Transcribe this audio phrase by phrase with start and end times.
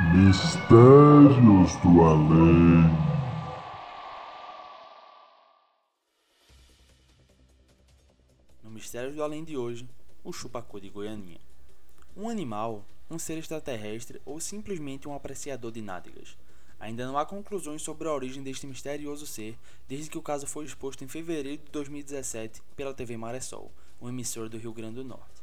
[0.00, 2.84] Mistérios do Além.
[8.62, 9.88] No Mistérios do Além de hoje,
[10.22, 11.40] o chupacu de Goianinha.
[12.16, 16.38] Um animal, um ser extraterrestre ou simplesmente um apreciador de nádegas.
[16.78, 19.58] Ainda não há conclusões sobre a origem deste misterioso ser,
[19.88, 24.48] desde que o caso foi exposto em fevereiro de 2017 pela TV Maressol, um emissor
[24.48, 25.42] do Rio Grande do Norte.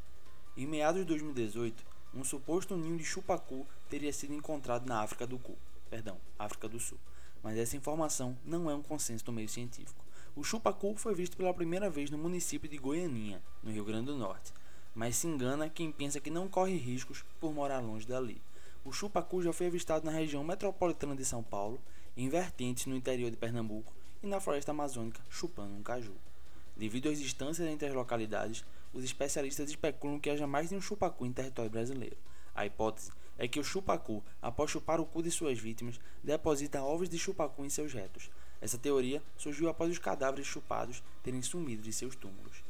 [0.56, 5.40] Em meados de 2018, um suposto ninho de chupacu teria sido encontrado na África do
[5.90, 6.98] perdão, África do Sul.
[7.44, 10.04] Mas essa informação não é um consenso do meio científico.
[10.36, 14.18] O chupacu foi visto pela primeira vez no município de Goianinha, no Rio Grande do
[14.18, 14.54] Norte,
[14.94, 18.42] mas se engana quem pensa que não corre riscos por morar longe dali.
[18.84, 21.80] O chupacu já foi avistado na região metropolitana de São Paulo,
[22.16, 23.94] em vertentes no interior de Pernambuco
[24.24, 26.14] e na floresta amazônica, chupando um caju.
[26.78, 28.64] Devido às distâncias entre as localidades,
[28.96, 32.16] os especialistas especulam que haja mais de um chupacu em território brasileiro.
[32.56, 37.10] A hipótese é que o chupacu, após chupar o cu de suas vítimas, deposita ovos
[37.10, 38.32] de chupacu em seus retos.
[38.62, 42.64] Essa teoria surgiu após os cadáveres chupados terem sumido de seus túmulos.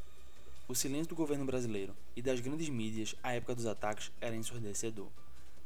[0.66, 5.06] O silêncio do governo brasileiro e das grandes mídias à época dos ataques era ensurdecedor.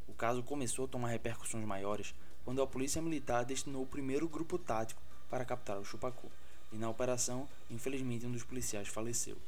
[0.06, 4.58] O caso começou a tomar repercussões maiores quando a polícia militar destinou o primeiro grupo
[4.58, 5.00] tático
[5.30, 6.30] para captar o chupacu,
[6.70, 9.38] e na operação, infelizmente, um dos policiais faleceu.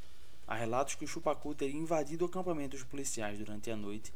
[0.46, 4.12] Há relatos que o chupacu teria invadido o acampamento dos policiais durante a noite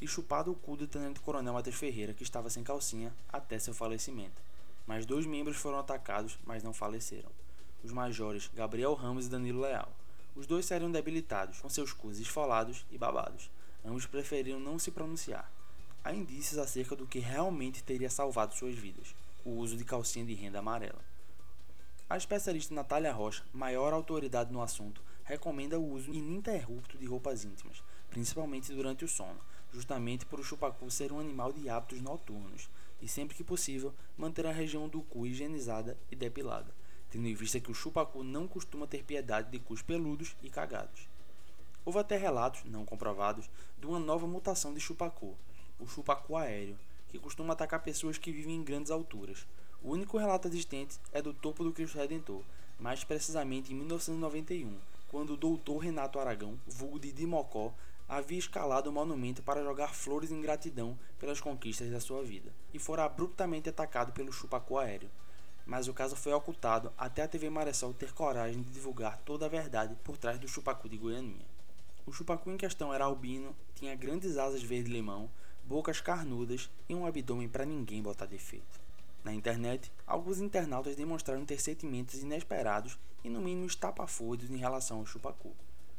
[0.00, 4.40] e chupado o cu do tenente-coronel Matheus Ferreira, que estava sem calcinha, até seu falecimento.
[4.86, 7.30] Mais dois membros foram atacados, mas não faleceram.
[7.82, 9.90] Os majores Gabriel Ramos e Danilo Leal.
[10.34, 13.50] Os dois seriam debilitados, com seus cus esfolados e babados.
[13.84, 15.50] Ambos preferiram não se pronunciar.
[16.04, 20.34] Há indícios acerca do que realmente teria salvado suas vidas: o uso de calcinha de
[20.34, 21.04] renda amarela.
[22.08, 27.82] A especialista Natália Rocha, maior autoridade no assunto, recomenda o uso ininterrupto de roupas íntimas,
[28.08, 29.38] principalmente durante o sono,
[29.70, 32.66] justamente por o chupacu ser um animal de hábitos noturnos,
[33.02, 36.74] e sempre que possível manter a região do cu higienizada e depilada,
[37.10, 41.06] tendo em vista que o chupacu não costuma ter piedade de cus peludos e cagados.
[41.84, 45.36] Houve até relatos, não comprovados, de uma nova mutação de chupacu,
[45.78, 46.78] o chupacu aéreo,
[47.10, 49.46] que costuma atacar pessoas que vivem em grandes alturas.
[49.82, 52.42] O único relato existente é do topo do Cristo Redentor,
[52.80, 54.74] mais precisamente em 1991,
[55.08, 57.72] quando o doutor Renato Aragão, vulgo de Dimocó,
[58.08, 62.78] havia escalado o monumento para jogar flores em gratidão pelas conquistas da sua vida, e
[62.78, 65.10] fora abruptamente atacado pelo chupacu aéreo.
[65.66, 69.50] Mas o caso foi ocultado até a TV Maressol ter coragem de divulgar toda a
[69.50, 71.44] verdade por trás do chupacu de Goianinha.
[72.06, 75.28] O chupacu em questão era albino, tinha grandes asas verde-limão,
[75.64, 78.87] bocas carnudas e um abdômen para ninguém botar defeito.
[79.28, 85.04] Na internet, alguns internautas demonstraram ter sentimentos inesperados e no mínimo estapafúrdios em relação ao
[85.04, 85.52] chupacu.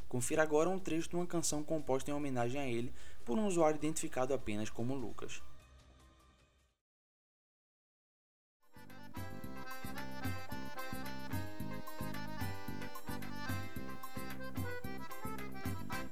[0.08, 2.92] Confira agora um trecho de uma canção composta em homenagem a ele
[3.24, 5.44] por um usuário identificado apenas como Lucas.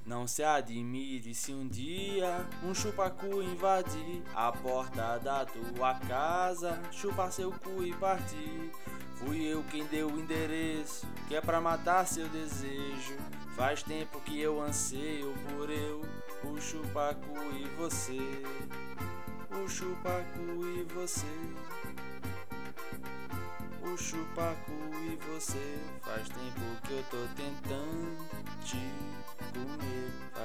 [0.08, 7.30] Não se admire se um dia um chupacu invadir a porta da tua casa, chupar
[7.30, 8.72] seu cu e partir.
[9.16, 13.18] Fui eu quem deu o endereço, que é pra matar seu desejo.
[13.54, 16.00] Faz tempo que eu anseio por eu,
[16.42, 18.18] o chupacu e você.
[19.62, 21.26] O chupacu e você.
[23.82, 25.78] O chupacu e você.
[26.00, 28.17] Faz tempo que eu tô tentando.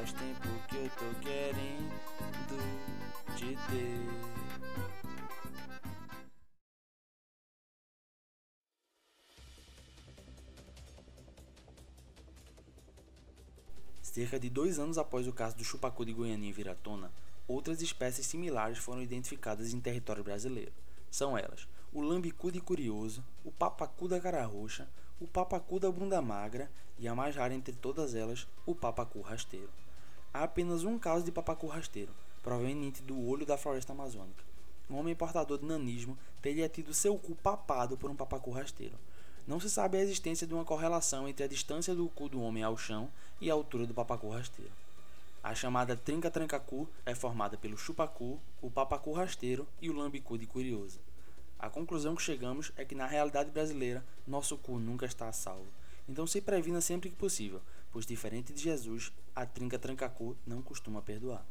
[0.03, 1.93] Faz tempo que eu tô querendo
[3.37, 4.03] te ter.
[14.01, 17.09] Cerca de dois anos após o caso do chupacu de Goiânia vir à tona,
[17.47, 20.73] outras espécies similares foram identificadas em território brasileiro.
[21.09, 24.85] São elas o lambicu de curioso, o papacu da cara roxa,
[25.17, 29.69] o papacu da bunda magra e a mais rara entre todas elas, o papacu rasteiro.
[30.33, 34.43] Há apenas um caso de papacu rasteiro, proveniente do olho da floresta amazônica.
[34.89, 38.97] Um homem portador de nanismo teria tido seu cu papado por um papacu rasteiro.
[39.47, 42.63] Não se sabe a existência de uma correlação entre a distância do cu do homem
[42.63, 44.71] ao chão e a altura do papacu rasteiro.
[45.43, 50.99] A chamada trinca-tranca-cu é formada pelo chupacu, o papacu rasteiro e o lambicu de curioso.
[51.59, 55.67] A conclusão que chegamos é que na realidade brasileira, nosso cu nunca está a salvo.
[56.09, 57.61] Então se previna sempre que possível,
[57.93, 61.45] pois diferente de Jesus, a trinca-tranca-cu não costuma perdoar.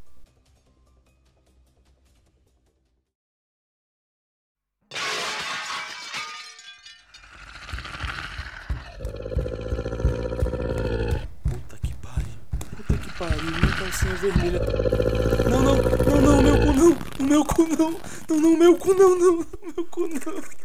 [11.44, 12.27] Puta que pariu.
[12.77, 13.44] Puta que pariu.
[13.44, 14.61] Minha calcinha vermelha.
[15.49, 15.77] Não, não,
[16.21, 16.93] não, não, meu cu não.
[17.21, 18.00] O meu cu não.
[18.29, 19.47] Não, não, meu cu não, não.
[19.77, 20.62] Meu cu não.